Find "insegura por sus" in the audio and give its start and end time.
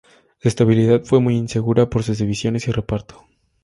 1.37-2.17